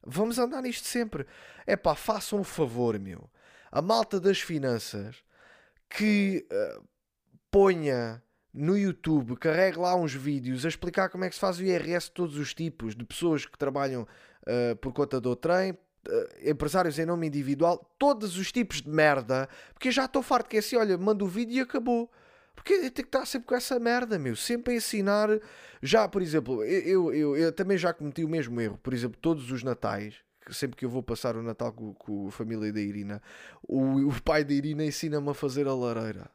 [0.06, 1.26] Vamos andar nisto sempre.
[1.66, 3.30] É pá, façam um favor, meu.
[3.70, 5.24] A malta das finanças
[5.88, 6.86] que uh,
[7.50, 11.64] ponha no YouTube, carregue lá uns vídeos a explicar como é que se faz o
[11.64, 15.78] IRS de todos os tipos, de pessoas que trabalham uh, por conta do trem, uh,
[16.50, 20.56] empresários em nome individual, todos os tipos de merda, porque eu já estou farto que
[20.56, 22.10] é assim, olha, manda o vídeo e acabou.
[22.54, 24.36] Porque eu tenho que estar sempre com essa merda, meu.
[24.36, 25.28] Sempre a ensinar.
[25.82, 28.78] Já, por exemplo, eu, eu, eu, também já cometi o mesmo erro.
[28.82, 30.16] Por exemplo, todos os natais,
[30.50, 33.22] sempre que eu vou passar o Natal com, com a família da Irina,
[33.62, 36.30] o, o pai da Irina ensina-me a fazer a lareira.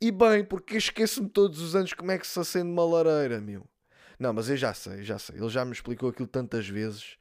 [0.00, 3.66] E bem, porque esqueço-me todos os anos como é que se acende uma lareira, meu.
[4.18, 5.36] Não, mas eu já sei, já sei.
[5.36, 7.16] Ele já me explicou aquilo tantas vezes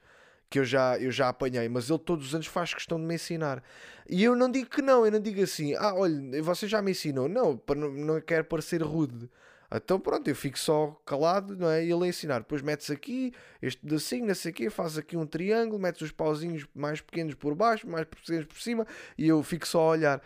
[0.49, 3.15] que eu já, eu já apanhei, mas ele todos os anos faz questão de me
[3.15, 3.63] ensinar.
[4.07, 6.91] E eu não digo que não, eu não digo assim, ah, olha, você já me
[6.91, 7.27] ensinou.
[7.27, 9.29] Não, não, não quero parecer rude.
[9.77, 11.83] Então pronto, eu fico só calado, não é?
[11.83, 12.39] E ele a ensinar.
[12.39, 16.11] Depois metes aqui, este pedacinho, não sei o quê, faz aqui um triângulo, metes os
[16.11, 18.85] pauzinhos mais pequenos por baixo, mais pequenos por cima,
[19.17, 20.21] e eu fico só a olhar.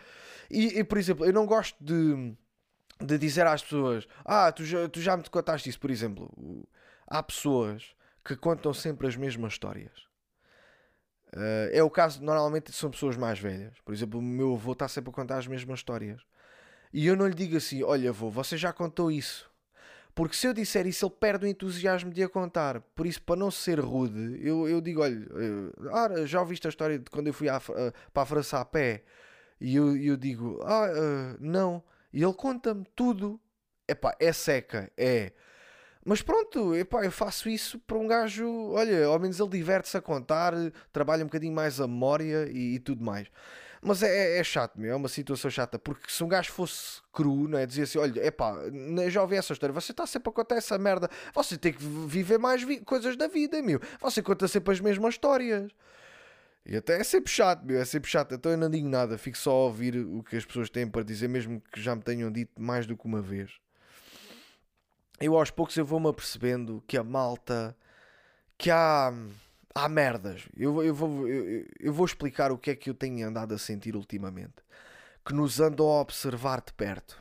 [0.50, 2.34] E, e por exemplo, eu não gosto de,
[3.00, 6.66] de dizer às pessoas: Ah, tu já, tu já me contaste isso, por exemplo.
[7.06, 10.10] Há pessoas que contam sempre as mesmas histórias.
[11.32, 13.78] Uh, é o caso, normalmente são pessoas mais velhas.
[13.84, 16.20] Por exemplo, o meu avô está sempre a contar as mesmas histórias.
[16.92, 19.50] E eu não lhe digo assim: Olha, avô, você já contou isso.
[20.14, 22.80] Porque se eu disser isso, ele perde o entusiasmo de a contar.
[22.94, 26.70] Por isso, para não ser rude, eu, eu digo: Olha, eu, ah, já ouviste a
[26.70, 29.04] história de quando eu fui à, para a França a pé?
[29.60, 31.82] E eu, eu digo: Ah, uh, não.
[32.12, 33.40] E ele conta-me tudo.
[33.88, 35.32] Epá, é seca, é.
[36.04, 38.46] Mas pronto, epá, eu faço isso para um gajo.
[38.72, 40.54] Olha, ao menos ele diverte-se a contar,
[40.92, 43.28] trabalha um bocadinho mais a memória e, e tudo mais.
[43.82, 47.00] Mas é, é, é chato, meu, é uma situação chata, porque se um gajo fosse
[47.10, 47.64] cru, não é?
[47.64, 48.54] Dizia assim: olha, epá,
[49.08, 52.38] já ouvi essa história, você está sempre a contar essa merda, você tem que viver
[52.38, 53.80] mais vi coisas da vida, meu.
[54.00, 55.70] Você conta sempre as mesmas histórias.
[56.66, 58.34] E até é sempre chato, meu, é sempre chato.
[58.34, 61.02] Então eu não digo nada, fico só a ouvir o que as pessoas têm para
[61.02, 63.50] dizer, mesmo que já me tenham dito mais do que uma vez.
[65.18, 67.76] Eu aos poucos eu vou-me apercebendo que a malta,
[68.58, 69.12] que há,
[69.74, 70.48] há merdas.
[70.56, 73.58] Eu, eu, vou, eu, eu vou explicar o que é que eu tenho andado a
[73.58, 74.56] sentir ultimamente.
[75.24, 77.20] Que nos andam a observar de perto.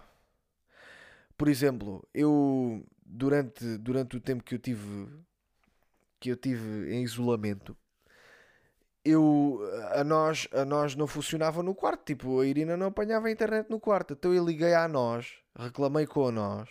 [1.37, 5.07] Por exemplo, eu durante, durante o tempo que eu tive
[6.19, 7.77] que eu tive em isolamento,
[9.05, 9.59] eu,
[9.93, 12.03] a, nós, a nós não funcionava no quarto.
[12.05, 14.13] Tipo, a Irina não apanhava a internet no quarto.
[14.13, 16.69] Então eu liguei a nós, reclamei com a nós.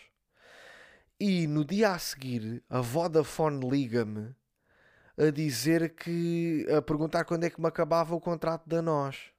[1.18, 4.34] E no dia a seguir, a Vodafone liga-me
[5.18, 6.66] a dizer que.
[6.70, 9.32] a perguntar quando é que me acabava o contrato da nós.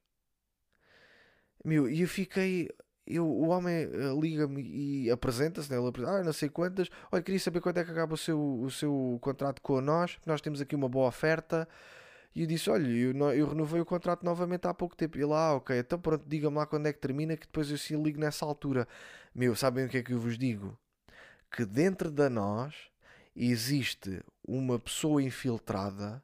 [1.64, 2.70] Meu, e eu fiquei.
[3.08, 5.78] Eu, o homem eh, liga-me e apresenta-se, né?
[5.78, 6.90] ele apresenta, ah, não sei quantas.
[7.12, 10.20] Olha, queria saber quando é que acaba o seu, o seu contrato com nós.
[10.28, 11.68] Nós temos aqui uma boa oferta.
[12.36, 15.18] E eu disse: Olha, eu, eu renovei o contrato novamente há pouco tempo.
[15.18, 17.78] E lá, ah, ok, então pronto, diga-me lá quando é que termina, que depois eu
[17.78, 18.88] sim ligo nessa altura.
[19.34, 20.78] Meu, sabem o que é que eu vos digo?
[21.52, 22.76] Que dentro da nós
[23.36, 26.24] existe uma pessoa infiltrada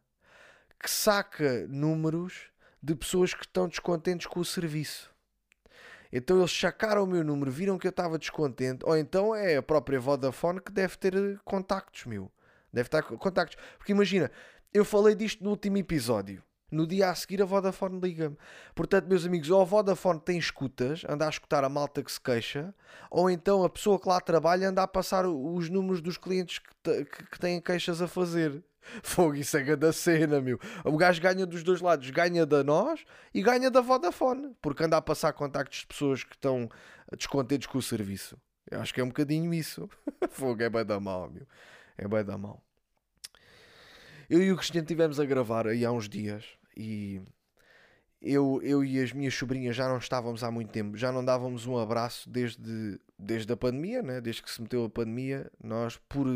[0.80, 2.50] que saca números
[2.82, 5.14] de pessoas que estão descontentes com o serviço.
[6.12, 9.64] Então eles sacaram o meu número, viram que eu estava descontente, ou então é a
[9.64, 12.32] própria Vodafone que deve ter contactos, meu.
[12.72, 13.58] Deve estar contactos.
[13.78, 14.32] Porque imagina,
[14.74, 16.44] eu falei disto no último episódio.
[16.76, 18.36] No dia a seguir a Vodafone liga-me.
[18.76, 22.20] Portanto, meus amigos, ou a Vodafone tem escutas, anda a escutar a malta que se
[22.20, 22.76] queixa,
[23.10, 27.06] ou então a pessoa que lá trabalha anda a passar os números dos clientes que,
[27.06, 28.62] que, que têm queixas a fazer.
[29.02, 30.60] Fogo, isso é da cena, meu.
[30.84, 34.98] O gajo ganha dos dois lados, ganha da nós e ganha da Vodafone, porque anda
[34.98, 36.70] a passar contactos de pessoas que estão
[37.18, 38.38] descontentes com o serviço.
[38.70, 39.90] Eu acho que é um bocadinho isso.
[40.30, 41.48] Fogo, é bem da mal, meu.
[41.98, 42.62] É bem da mal.
[44.30, 47.22] Eu e o Cristiano estivemos a gravar aí há uns dias e
[48.22, 51.68] eu, eu e as minhas sobrinhas já não estávamos há muito tempo, já não dávamos
[51.68, 54.20] um abraço desde, desde a pandemia, né?
[54.20, 55.52] desde que se meteu a pandemia.
[55.64, 56.28] Nós, por,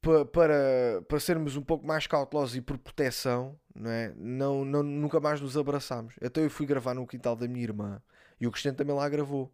[0.00, 4.14] para, para, para sermos um pouco mais cautelosos e por proteção, não é?
[4.16, 6.14] não, não, nunca mais nos abraçámos.
[6.22, 8.02] Então eu fui gravar no quintal da minha irmã
[8.40, 9.52] e o Cristiano também lá gravou.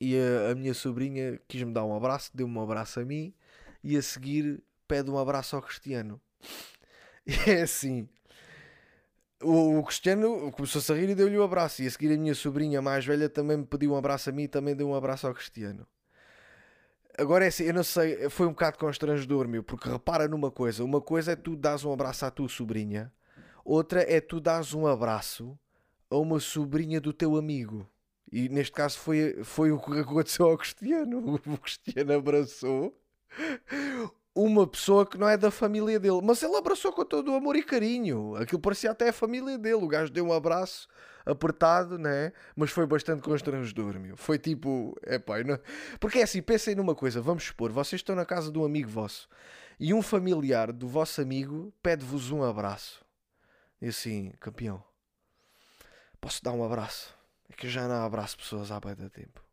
[0.00, 3.34] E a, a minha sobrinha quis-me dar um abraço, deu-me um abraço a mim
[3.84, 6.20] e a seguir pede um abraço ao Cristiano.
[7.28, 8.08] E é assim.
[9.42, 11.82] O, o Cristiano começou-se a rir e deu-lhe um abraço.
[11.82, 14.44] E a seguir a minha sobrinha mais velha também me pediu um abraço a mim
[14.44, 15.86] e também deu um abraço ao Cristiano.
[17.16, 20.84] Agora é assim, eu não sei, foi um bocado constrangedor, meu, porque repara numa coisa:
[20.84, 23.12] uma coisa é tu dás um abraço à tua sobrinha,
[23.64, 25.58] outra é tu dás um abraço
[26.08, 27.88] a uma sobrinha do teu amigo.
[28.30, 31.40] E neste caso foi, foi o que aconteceu ao Cristiano.
[31.46, 32.96] O Cristiano abraçou
[34.38, 36.20] uma pessoa que não é da família dele.
[36.22, 38.36] Mas ele abraçou com todo o amor e carinho.
[38.36, 39.74] Aquilo parecia até a família dele.
[39.76, 40.88] O gajo deu um abraço
[41.26, 42.32] apertado, né?
[42.56, 44.16] Mas foi bastante constrangedor, meu.
[44.16, 45.58] Foi tipo, é pá, não...
[46.00, 48.88] porque é assim, pensem numa coisa, vamos supor, vocês estão na casa de um amigo
[48.88, 49.28] vosso
[49.78, 53.04] e um familiar do vosso amigo pede-vos um abraço.
[53.80, 54.82] E assim, campeão,
[56.20, 57.14] posso dar um abraço?
[57.50, 59.47] É que eu já não abraço pessoas há bem de tempo.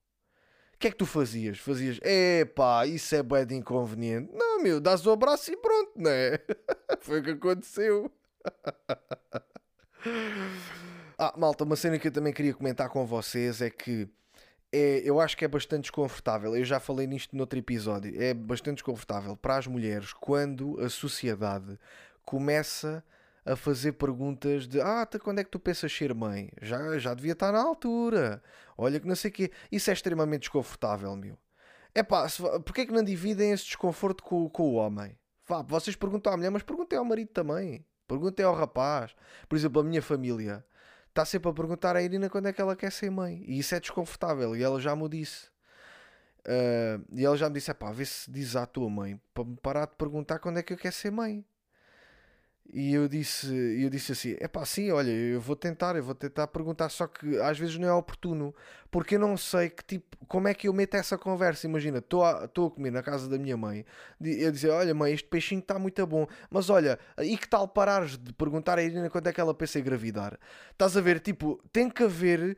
[0.85, 1.57] Que é que tu fazias?
[1.57, 4.31] Fazias, epá, isso é bem de inconveniente.
[4.31, 6.39] Não, meu, dás o abraço e pronto, não é?
[7.01, 8.11] Foi o que aconteceu.
[11.17, 14.07] ah, malta, uma cena que eu também queria comentar com vocês é que
[14.71, 16.55] é, eu acho que é bastante desconfortável.
[16.55, 18.21] Eu já falei nisto noutro episódio.
[18.21, 21.79] É bastante desconfortável para as mulheres quando a sociedade
[22.23, 23.03] começa
[23.45, 26.49] a fazer perguntas de ah, até quando é que tu pensas ser mãe?
[26.61, 28.41] Já, já devia estar na altura.
[28.77, 29.51] Olha que não sei o quê.
[29.71, 31.37] Isso é extremamente desconfortável, meu.
[31.93, 32.27] É pá,
[32.65, 35.17] porquê é que não dividem esse desconforto com, com o homem?
[35.47, 37.85] Vá, vocês perguntam à mulher, mas perguntem ao marido também.
[38.07, 39.15] Perguntem ao rapaz.
[39.47, 40.65] Por exemplo, a minha família
[41.09, 43.43] está sempre a perguntar à Irina quando é que ela quer ser mãe.
[43.47, 44.55] E isso é desconfortável.
[44.55, 45.47] E ela já me disse.
[46.39, 49.43] Uh, e ela já me disse: é pá, vê se diz à tua mãe para
[49.45, 51.45] me parar de perguntar quando é que eu quero ser mãe.
[52.73, 53.47] E eu disse,
[53.81, 57.07] eu disse assim: é pá, sim, olha, eu vou tentar, eu vou tentar perguntar, só
[57.07, 58.53] que às vezes não é oportuno,
[58.91, 61.67] porque eu não sei que tipo, como é que eu meto essa conversa.
[61.67, 63.85] Imagina, estou a, a comer na casa da minha mãe,
[64.19, 68.17] eu dizer: olha, mãe, este peixinho está muito bom, mas olha, e que tal parares
[68.17, 70.37] de perguntar a Irina quando é que ela pensa em engravidar?
[70.71, 72.57] Estás a ver, tipo, tem que haver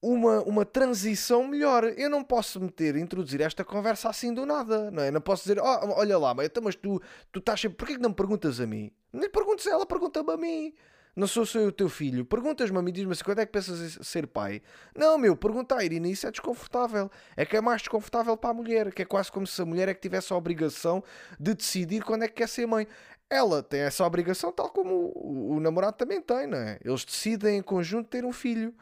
[0.00, 1.84] uma, uma transição melhor.
[1.84, 5.10] Eu não posso meter, introduzir esta conversa assim do nada, não é?
[5.10, 7.00] Não posso dizer, oh, olha lá, mas, então, mas tu,
[7.32, 8.90] tu estás sempre, porquê que não me perguntas a mim?
[9.12, 10.74] Nem perguntes a ela, pergunta-me a mim.
[11.16, 12.24] Não sou só eu o teu filho.
[12.24, 14.62] Perguntas-me a mim, diz-me assim, quando é que pensas ser pai?
[14.94, 17.10] Não, meu, pergunta à Irina, isso é desconfortável.
[17.36, 19.88] É que é mais desconfortável para a mulher, que é quase como se a mulher
[19.88, 21.02] é que tivesse a obrigação
[21.40, 22.86] de decidir quando é que quer ser mãe.
[23.28, 26.78] Ela tem essa obrigação, tal como o, o namorado também tem, não é?
[26.84, 28.72] Eles decidem em conjunto ter um filho.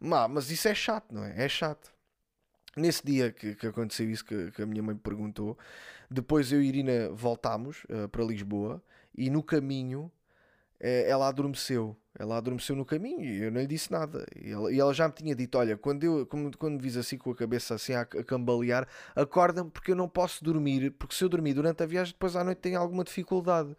[0.00, 1.44] Mas isso é chato, não é?
[1.44, 1.92] É chato.
[2.76, 5.58] Nesse dia que, que aconteceu isso, que, que, a minha mãe me perguntou,
[6.10, 8.82] depois eu e Irina voltámos uh, para Lisboa
[9.16, 10.10] e no caminho
[10.80, 11.96] uh, ela adormeceu.
[12.18, 14.26] Ela adormeceu no caminho e eu não lhe disse nada.
[14.36, 16.96] E ela, e ela já me tinha dito: Olha, quando, eu, quando, quando me vis
[16.96, 20.90] assim com a cabeça assim a, a cambalear, acorda-me porque eu não posso dormir.
[20.92, 23.76] Porque se eu dormir durante a viagem, depois à noite tenho alguma dificuldade.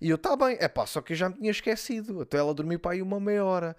[0.00, 2.20] E eu, tá bem, é pá, só que eu já me tinha esquecido.
[2.22, 3.76] Até ela dormiu para aí uma meia hora.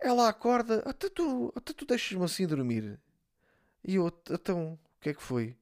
[0.00, 2.98] Ela acorda, até tu, até tu deixas-me assim dormir.
[3.84, 5.56] E eu, então, o que é que foi?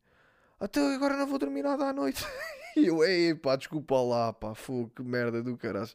[0.58, 2.24] Até agora não vou dormir nada à noite.
[2.76, 5.88] E eu, ei, pá, desculpa lá, pá, fogo, que merda do caralho.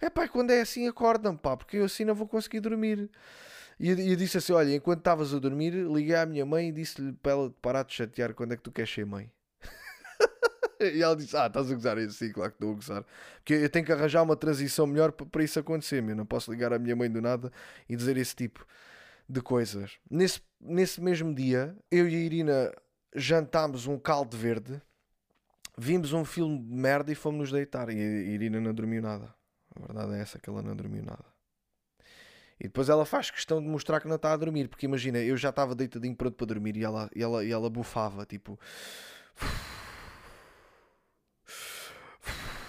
[0.00, 3.10] É pá, quando é assim, acorda-me, pá, porque eu assim não vou conseguir dormir.
[3.78, 7.12] E eu, disse assim: olha, enquanto estavas a dormir, liguei à minha mãe e disse-lhe
[7.14, 9.30] para ela parar de chatear quando é que tu queres ser mãe.
[10.90, 13.04] E ela disse: Ah, estás a gozar assim, claro que estou a gozar.
[13.36, 16.16] Porque eu tenho que arranjar uma transição melhor para isso acontecer, meu.
[16.16, 17.52] Não posso ligar à minha mãe do nada
[17.88, 18.66] e dizer esse tipo
[19.28, 19.98] de coisas.
[20.10, 22.72] Nesse, nesse mesmo dia, eu e a Irina
[23.14, 24.80] jantámos um caldo verde,
[25.76, 27.88] vimos um filme de merda e fomos nos deitar.
[27.90, 29.34] E a Irina não dormiu nada.
[29.74, 31.24] A verdade é essa que ela não dormiu nada.
[32.62, 35.36] E depois ela faz questão de mostrar que não está a dormir, porque imagina, eu
[35.36, 38.56] já estava deitadinho pronto para dormir e ela, e ela, e ela bufava, tipo.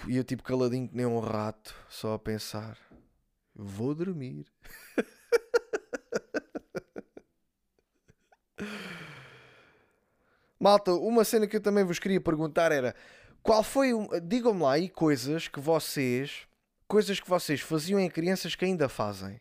[0.06, 2.78] E eu tipo caladinho que nem um rato, só a pensar:
[3.54, 4.46] vou dormir.
[10.60, 12.94] Malta, uma cena que eu também vos queria perguntar era
[13.42, 13.90] qual foi,
[14.22, 16.46] digam-me lá aí coisas que vocês,
[16.86, 19.40] coisas que vocês faziam em crianças que ainda fazem.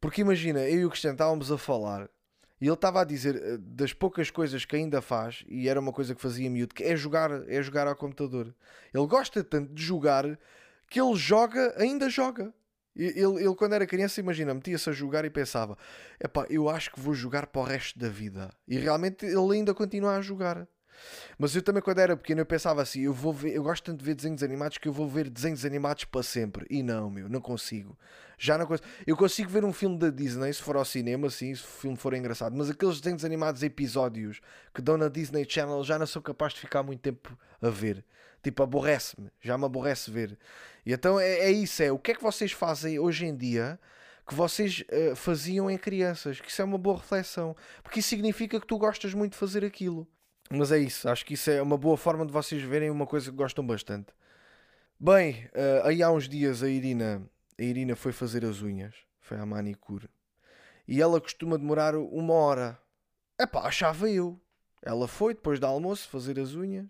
[0.00, 2.08] Porque imagina, eu e o Cristiano estávamos a falar
[2.60, 5.92] e ele estava a dizer eh, das poucas coisas que ainda faz, e era uma
[5.92, 8.54] coisa que fazia miúdo, que é jogar, é jogar ao computador.
[8.92, 10.38] Ele gosta tanto de jogar
[10.88, 12.52] que ele joga, ainda joga.
[12.94, 15.76] Ele, ele, quando era criança, imagina, metia-se a jogar e pensava:
[16.18, 18.50] epá, eu acho que vou jogar para o resto da vida.
[18.66, 20.66] E realmente ele ainda continua a jogar.
[21.38, 23.98] Mas eu também, quando era pequeno, eu pensava assim: eu vou ver, eu gosto tanto
[23.98, 26.66] de ver desenhos animados que eu vou ver desenhos animados para sempre.
[26.70, 27.98] E não, meu, não consigo.
[28.38, 28.88] Já não consigo.
[29.06, 31.96] Eu consigo ver um filme da Disney se for ao cinema, assim, se o filme
[31.96, 32.54] for engraçado.
[32.56, 34.40] Mas aqueles desenhos animados, episódios
[34.74, 38.04] que dão na Disney Channel, já não sou capaz de ficar muito tempo a ver.
[38.42, 39.30] Tipo, aborrece-me.
[39.40, 40.38] Já me aborrece ver.
[40.84, 43.78] E então é, é isso: é o que é que vocês fazem hoje em dia
[44.28, 46.40] que vocês uh, faziam em crianças?
[46.40, 47.56] Que isso é uma boa reflexão.
[47.82, 50.06] Porque isso significa que tu gostas muito de fazer aquilo.
[50.50, 53.30] Mas é isso, acho que isso é uma boa forma de vocês verem uma coisa
[53.30, 54.12] que gostam bastante.
[54.98, 59.38] Bem, uh, aí há uns dias a Irina, a Irina foi fazer as unhas, foi
[59.38, 60.08] à manicure.
[60.86, 62.78] E ela costuma demorar uma hora.
[63.38, 64.40] Epá, achava eu.
[64.82, 66.88] Ela foi depois do almoço fazer as unhas.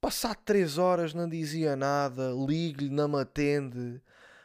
[0.00, 4.00] Passar três horas não dizia nada, ligo-lhe, não me atende.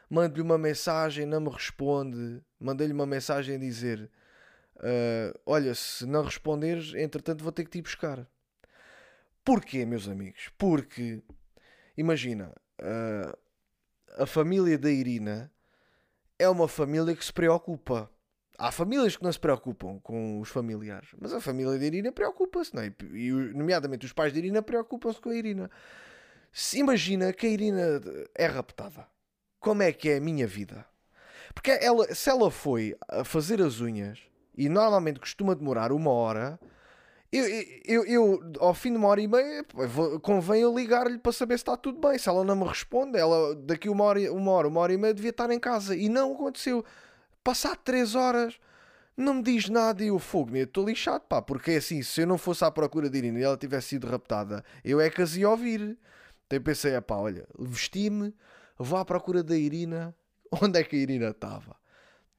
[0.10, 2.42] Mando-lhe uma mensagem, não me responde.
[2.60, 4.12] Mandei-lhe uma mensagem a dizer
[4.78, 8.28] Uh, olha, se não responderes, entretanto vou ter que te ir buscar.
[9.44, 10.50] Porquê, meus amigos?
[10.58, 11.22] Porque,
[11.96, 13.38] imagina, uh,
[14.18, 15.52] a família da Irina
[16.38, 18.10] é uma família que se preocupa.
[18.58, 22.74] Há famílias que não se preocupam com os familiares, mas a família da Irina preocupa-se,
[22.74, 22.94] não é?
[23.14, 25.70] E, nomeadamente, os pais da Irina preocupam-se com a Irina.
[26.52, 28.02] Se imagina que a Irina
[28.34, 29.08] é raptada.
[29.60, 30.86] Como é que é a minha vida?
[31.54, 34.20] Porque ela, se ela foi a fazer as unhas
[34.58, 36.60] e normalmente costuma demorar uma hora,
[37.38, 39.66] eu, eu, eu, ao fim de uma hora e meia
[40.22, 42.18] convém eu ligar-lhe para saber se está tudo bem.
[42.18, 45.14] Se ela não me responde, ela daqui uma hora, uma hora, uma hora e meia
[45.14, 45.96] devia estar em casa.
[45.96, 46.84] E não aconteceu.
[47.44, 48.60] Passar três horas,
[49.16, 52.22] não me diz nada e eu fogo, eu estou lixado, pá, porque é assim, se
[52.22, 55.22] eu não fosse à procura de Irina e ela tivesse sido raptada, eu é que
[55.22, 55.98] as ia ouvir.
[56.46, 58.34] Então eu pensei, pá, olha, vesti-me,
[58.78, 60.16] vou à procura da Irina.
[60.62, 61.76] Onde é que a Irina estava?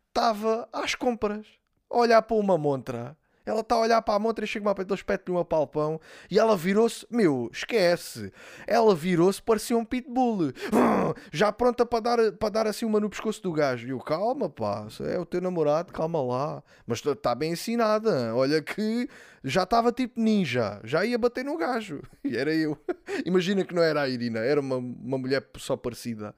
[0.09, 1.47] Estava às compras
[1.89, 3.17] olhar para uma montra.
[3.47, 6.39] Ela está a olhar para a montra e chega-me a pé, espeto-lhe um apalpão e
[6.39, 8.33] ela virou-se, meu, esquece.
[8.67, 10.53] Ela virou-se, parecia um pitbull.
[11.33, 13.87] Já pronta para dar, para dar assim uma no pescoço do gajo.
[13.87, 16.63] E eu, calma, pá, é o teu namorado, calma lá.
[16.85, 18.35] Mas está bem ensinada.
[18.35, 19.09] Olha que
[19.45, 22.03] já estava tipo ninja, já ia bater no gajo.
[22.25, 22.77] E era eu.
[23.25, 26.35] Imagina que não era a Irina, era uma, uma mulher só parecida.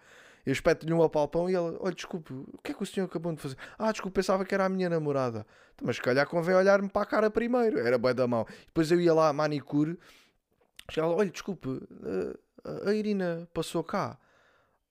[0.49, 3.31] Eu espeto-lhe um apalpão e ela, olha, desculpe, o que é que o senhor acabou
[3.35, 3.59] de fazer?
[3.79, 5.47] Ah, desculpe, pensava que era a minha namorada.
[5.75, 7.79] Então, mas se calhar convém olhar-me para a cara primeiro.
[7.79, 8.47] Era bem da mão.
[8.65, 9.99] Depois eu ia lá à manicure,
[10.97, 11.69] ela, olha, desculpe,
[12.03, 12.39] eh,
[12.87, 14.19] a Irina passou cá.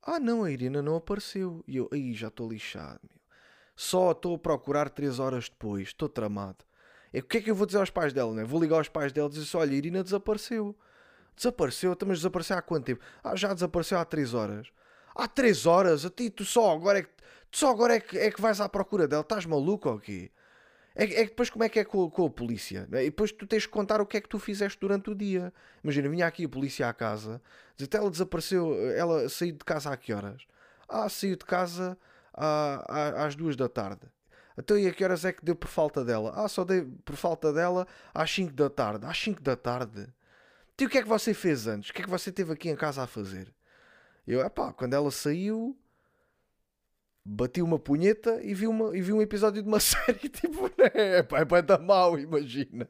[0.03, 1.63] Ah, não, a Irina não apareceu.
[1.67, 3.19] E eu, aí já estou lixado, meu.
[3.75, 6.63] Só estou a procurar 3 horas depois, estou tramado.
[7.11, 8.43] É, o que é que eu vou dizer aos pais dela, né?
[8.43, 10.77] Vou ligar aos pais dela e dizer olha, a Irina desapareceu.
[11.35, 13.03] Desapareceu, então, mas desapareceu há quanto tempo?
[13.23, 14.67] Ah, já desapareceu há 3 horas.
[15.17, 16.05] Há 3 horas?
[16.05, 17.09] A ti, tu só agora é que,
[17.51, 19.23] só agora é que, é que vais à procura dela?
[19.23, 20.31] Estás maluco ou quê?
[20.95, 22.87] É, é que depois como é que é com, com a polícia?
[22.91, 25.51] E depois tu tens que contar o que é que tu fizeste durante o dia.
[25.83, 27.41] Imagina, vinha aqui a polícia à casa,
[27.75, 30.43] diz ela desapareceu, ela saiu de casa a que horas?
[30.87, 31.97] Ah, saiu de casa
[32.33, 34.01] à, à, às duas da tarde.
[34.57, 36.31] Então e a que horas é que deu por falta dela?
[36.35, 39.05] Ah, só dei por falta dela às 5 da tarde.
[39.05, 40.07] Às 5 da tarde?
[40.79, 41.89] E o que é que você fez antes?
[41.89, 43.53] O que é que você teve aqui em casa a fazer?
[44.27, 45.77] Eu, epá, quando ela saiu,
[47.23, 50.91] bati uma punheta e vi, uma, e vi um episódio de uma série tipo, né?
[50.93, 52.89] é pá, é pá, mal, imagina.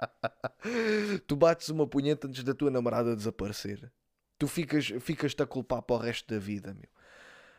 [1.26, 3.92] tu bates uma punheta antes da tua namorada desaparecer.
[4.38, 6.88] Tu ficas, ficas-te a culpar para o resto da vida, meu.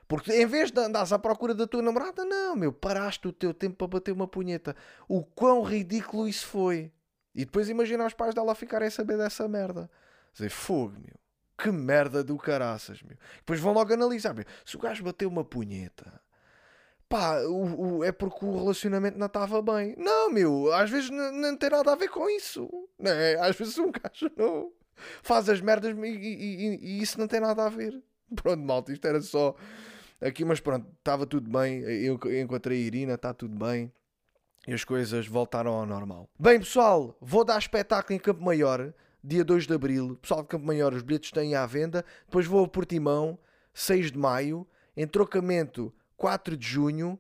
[0.08, 3.54] Porque em vez de andares à procura da tua namorada, não, meu, paraste o teu
[3.54, 4.76] tempo para bater uma punheta.
[5.08, 6.92] O quão ridículo isso foi.
[7.34, 9.90] E depois imagina os pais dela ficarem a saber dessa merda.
[10.34, 11.21] Dizer, fogo, meu.
[11.62, 13.16] Que merda do caraças, meu.
[13.38, 14.46] Depois vão logo analisar, meu.
[14.66, 16.20] Se o gajo bateu uma punheta,
[17.08, 19.96] pá, o, o, é porque o relacionamento não estava bem.
[19.98, 22.68] Não, meu, às vezes não, tem nada a ver com isso.
[22.98, 23.36] Não é?
[23.36, 24.72] Às vezes um gajo não
[25.22, 28.02] faz as merdas e, e, e, e isso não tem nada a ver.
[28.36, 29.56] Pronto, malta, isto era só
[30.22, 31.82] aqui, mas pronto, estava tudo bem.
[31.82, 33.92] Eu encontrei a Irina, está tudo bem.
[34.68, 36.30] E as coisas voltaram ao normal.
[36.40, 38.94] Bem, pessoal, vou dar espetáculo em Campo Maior,
[39.24, 40.18] dia 2 de Abril.
[40.22, 42.06] Pessoal de Campo Maior, os bilhetes têm à venda.
[42.26, 43.38] Depois vou a Portimão,
[43.74, 44.68] 6 de Maio.
[44.96, 47.20] Em trocamento, 4 de Junho.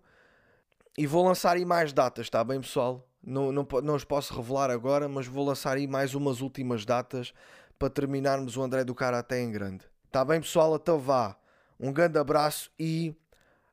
[0.97, 3.07] E vou lançar aí mais datas, está bem, pessoal?
[3.23, 7.33] Não, não, não os posso revelar agora, mas vou lançar aí mais umas últimas datas
[7.79, 9.85] para terminarmos o André do Karaté em grande.
[10.05, 10.75] Está bem, pessoal?
[10.75, 11.37] Então vá.
[11.79, 13.15] Um grande abraço e.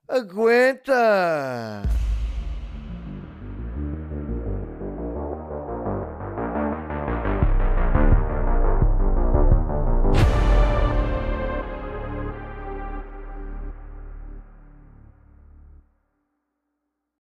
[0.09, 1.83] Aguenta!